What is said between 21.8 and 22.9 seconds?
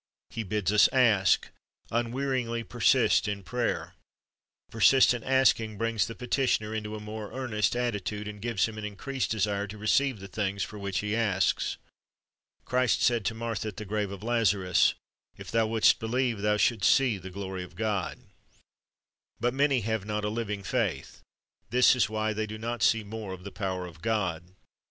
is why they do not